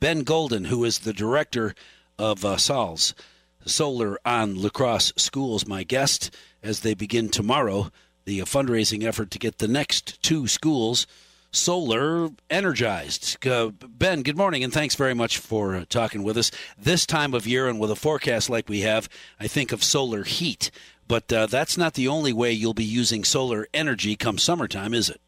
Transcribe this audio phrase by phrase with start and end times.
[0.00, 1.74] Ben Golden, who is the director
[2.18, 3.14] of uh, SOLS,
[3.64, 7.90] Solar on La Crosse Schools, my guest as they begin tomorrow
[8.24, 11.06] the fundraising effort to get the next two schools
[11.50, 13.44] solar energized.
[13.46, 16.50] Uh, ben, good morning, and thanks very much for uh, talking with us.
[16.78, 19.08] This time of year and with a forecast like we have,
[19.40, 20.70] I think of solar heat.
[21.08, 25.08] But uh, that's not the only way you'll be using solar energy come summertime, is
[25.08, 25.20] it?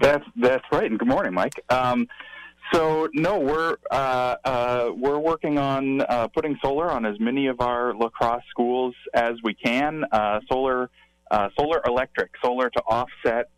[0.00, 0.88] That's that's right.
[0.88, 1.64] And good morning, Mike.
[1.70, 2.06] Um,
[2.72, 7.60] so no, we're uh, uh, we're working on uh, putting solar on as many of
[7.60, 10.04] our La Crosse schools as we can.
[10.12, 10.90] Uh, solar,
[11.30, 13.50] uh, solar electric, solar to offset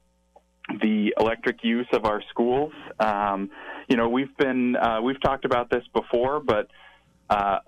[0.80, 2.72] the electric use of our schools.
[3.00, 3.50] Um,
[3.88, 6.68] you know, we've been uh, we've talked about this before, but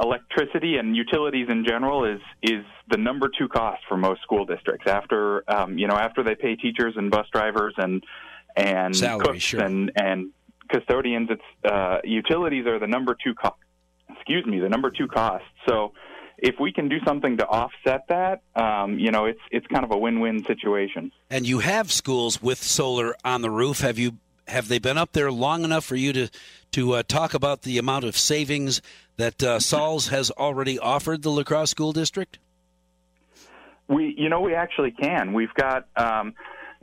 [0.00, 4.86] electricity and utilities in general is is the number two cost for most school districts.
[4.88, 8.02] After um, you know, after they pay teachers and bus drivers and
[8.56, 9.60] and Salary, cooks sure.
[9.60, 10.30] and and
[10.74, 13.56] custodians, it's uh, utilities are the number two cost.
[14.10, 15.44] Excuse me, the number two cost.
[15.68, 15.92] So
[16.38, 19.92] if we can do something to offset that, um, you know, it's it's kind of
[19.92, 21.12] a win-win situation.
[21.30, 23.80] And you have schools with solar on the roof.
[23.80, 26.28] Have you have they been up there long enough for you to
[26.72, 28.82] to uh, talk about the amount of savings
[29.16, 32.38] that uh, SOLS has already offered the La Crosse School District?
[33.86, 35.32] We, you know, we actually can.
[35.34, 35.86] We've got.
[35.96, 36.34] Um,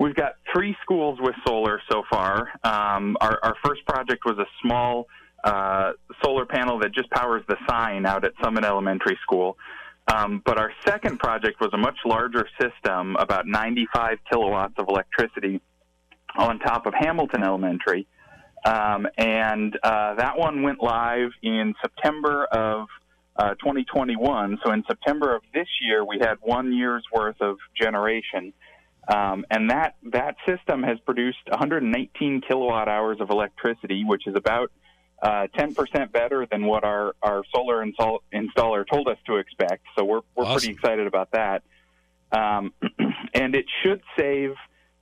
[0.01, 2.49] We've got three schools with solar so far.
[2.63, 5.05] Um, our, our, first project was a small
[5.43, 5.91] uh,
[6.23, 9.59] solar panel that just powers the sign out at Summit Elementary School.
[10.11, 15.61] Um, but our second project was a much larger system, about 95 kilowatts of electricity
[16.35, 18.07] on top of Hamilton Elementary.
[18.65, 22.87] Um, and uh, that one went live in September of
[23.35, 24.57] uh, 2021.
[24.65, 28.51] So in September of this year, we had one year's worth of generation.
[29.07, 34.71] Um, and that that system has produced 119 kilowatt hours of electricity, which is about
[35.21, 39.83] uh, 10% better than what our, our solar install, installer told us to expect.
[39.97, 40.53] So we're, we're awesome.
[40.53, 41.63] pretty excited about that.
[42.31, 42.73] Um,
[43.33, 44.55] and it should save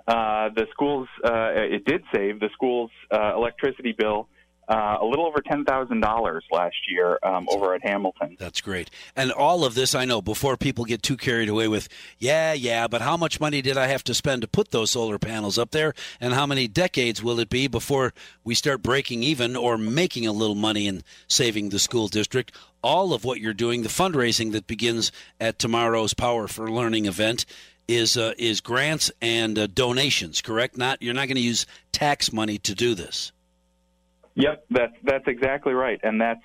[0.07, 4.27] uh, the schools, uh, it did save the school's uh, electricity bill
[4.69, 8.37] uh, a little over ten thousand dollars last year um, over at Hamilton.
[8.39, 8.89] That's great.
[9.15, 12.87] And all of this, I know, before people get too carried away with, yeah, yeah,
[12.87, 15.71] but how much money did I have to spend to put those solar panels up
[15.71, 18.13] there, and how many decades will it be before
[18.43, 22.55] we start breaking even or making a little money and saving the school district?
[22.81, 27.45] All of what you're doing, the fundraising that begins at tomorrow's Power for Learning event,
[27.89, 30.41] is uh, is grants and uh, donations.
[30.41, 30.77] Correct?
[30.77, 33.31] Not you're not going to use tax money to do this.
[34.39, 36.43] Yep, that's that's exactly right, and that's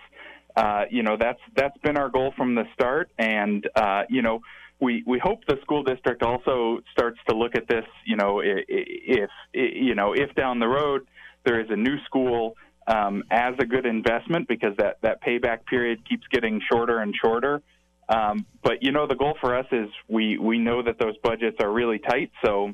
[0.56, 4.40] uh, you know that's that's been our goal from the start, and uh, you know
[4.80, 7.84] we we hope the school district also starts to look at this.
[8.04, 11.06] You know, if, you know if down the road
[11.44, 12.56] there is a new school
[12.88, 17.62] um, as a good investment because that that payback period keeps getting shorter and shorter.
[18.08, 21.58] Um, but you know the goal for us is we we know that those budgets
[21.60, 22.72] are really tight, so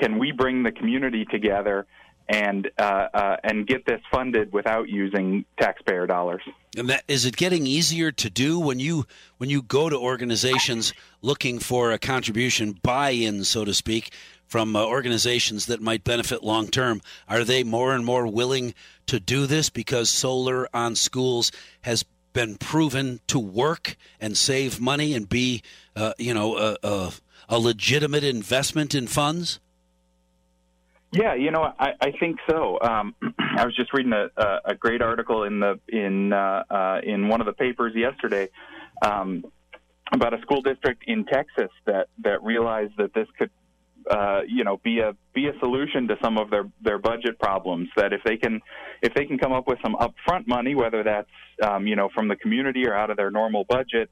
[0.00, 1.86] can we bring the community together
[2.30, 6.42] and uh, uh, and get this funded without using taxpayer dollars.
[6.76, 9.04] And that is it getting easier to do when you
[9.38, 14.12] when you go to organizations looking for a contribution buy-in, so to speak,
[14.46, 17.02] from uh, organizations that might benefit long term.
[17.28, 18.74] Are they more and more willing
[19.06, 21.50] to do this because solar on schools
[21.82, 25.62] has been proven to work and save money and be,
[25.96, 27.12] uh, you know, a, a,
[27.48, 29.58] a legitimate investment in funds?
[31.12, 32.78] Yeah, you know, I, I think so.
[32.80, 33.14] Um,
[33.56, 34.28] I was just reading a,
[34.64, 38.48] a, great article in the in uh, uh, in one of the papers yesterday
[39.02, 39.44] um,
[40.12, 43.50] about a school district in Texas that that realized that this could,
[44.08, 47.88] uh, you know, be a be a solution to some of their their budget problems.
[47.96, 48.60] That if they can
[49.02, 52.28] if they can come up with some upfront money, whether that's um, you know from
[52.28, 54.10] the community or out of their normal budget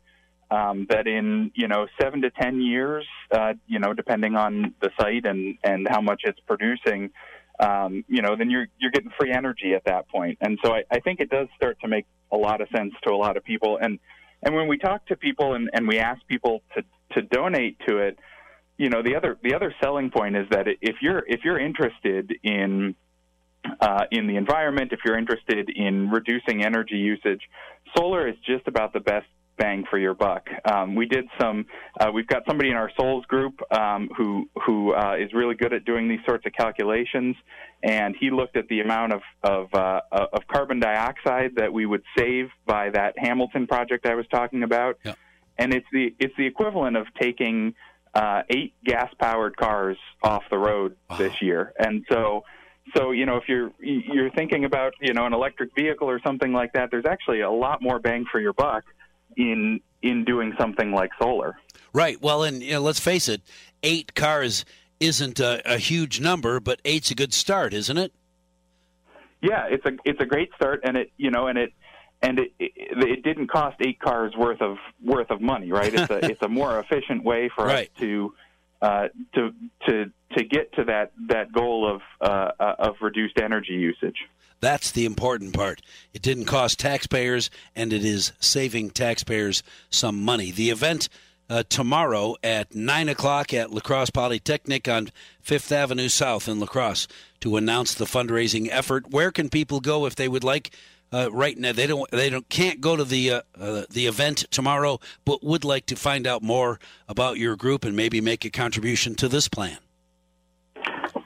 [0.50, 4.91] um, that in you know seven to ten years, uh, you know, depending on the
[5.00, 7.10] site and and how much it's producing,
[7.60, 10.38] um, you know, then you're you're getting free energy at that point.
[10.41, 13.12] And so I, I think it does start to make a lot of sense to
[13.12, 13.78] a lot of people.
[13.81, 13.99] And
[14.43, 16.82] and when we talk to people and, and we ask people to
[17.14, 18.19] to donate to it,
[18.76, 22.32] you know, the other the other selling point is that if you're if you're interested
[22.43, 22.94] in
[23.81, 27.43] uh, in the environment, if you're interested in reducing energy usage,
[27.96, 29.26] solar is just about the best
[29.58, 30.49] bang for your buck.
[30.64, 31.66] Um, we did some.
[32.00, 35.72] Uh, we've got somebody in our SOLS group um, who who uh, is really good
[35.72, 37.37] at doing these sorts of calculations,
[37.82, 42.02] and he looked at the amount of of, uh, of carbon dioxide that we would
[42.16, 45.14] save by that Hamilton project I was talking about, yeah.
[45.58, 47.75] and it's the it's the equivalent of taking
[48.14, 51.19] uh, eight gas powered cars off the road wow.
[51.19, 52.44] this year, and so
[52.96, 56.52] so you know if you're you're thinking about you know an electric vehicle or something
[56.52, 58.84] like that, there's actually a lot more bang for your buck
[59.38, 61.56] in in doing something like solar.
[61.94, 62.20] Right.
[62.20, 63.40] Well, and you know, let's face it,
[63.82, 64.64] eight cars
[65.00, 68.12] isn't a, a huge number, but eight's a good start, isn't it?
[69.40, 71.73] Yeah, it's a it's a great start, and it you know, and it
[72.20, 75.94] and it, it, it didn't cost eight cars worth of worth of money, right?
[75.94, 77.88] It's a it's a more efficient way for right.
[77.88, 78.34] us to
[78.80, 79.52] uh, to
[79.86, 84.16] to to get to that that goal of uh, of reduced energy usage.
[84.60, 85.82] That's the important part.
[86.12, 90.50] It didn't cost taxpayers, and it is saving taxpayers some money.
[90.50, 91.08] The event
[91.50, 95.10] uh, tomorrow at 9 o'clock at La Crosse Polytechnic on
[95.40, 97.08] Fifth Avenue South in La Crosse
[97.40, 99.10] to announce the fundraising effort.
[99.10, 100.72] Where can people go if they would like
[101.12, 104.46] uh, right now they don't they don't can't go to the uh, uh, the event
[104.50, 106.78] tomorrow, but would like to find out more
[107.08, 109.78] about your group and maybe make a contribution to this plan.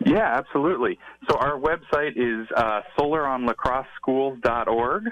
[0.04, 0.98] Yeah, absolutely.
[1.30, 5.04] So our website is uh, solaronlacrosseschools.org,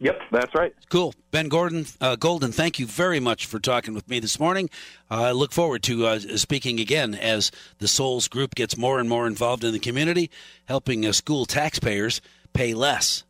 [0.00, 0.72] Yep, that's right.
[0.90, 1.12] Cool.
[1.32, 4.70] Ben Gordon, uh, Golden, thank you very much for talking with me this morning.
[5.10, 9.08] Uh, I look forward to uh, speaking again as the SOLS group gets more and
[9.08, 10.30] more involved in the community,
[10.66, 12.20] helping uh, school taxpayers
[12.52, 13.24] pay less.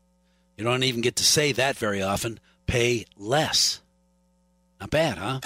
[0.59, 2.39] You don't even get to say that very often.
[2.67, 3.81] Pay less.
[4.81, 5.41] Not bad, huh?